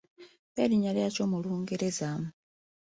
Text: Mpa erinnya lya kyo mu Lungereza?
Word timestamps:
Mpa 0.51 0.59
erinnya 0.65 0.91
lya 0.95 1.07
kyo 1.13 1.25
mu 1.31 1.37
Lungereza? 1.43 2.09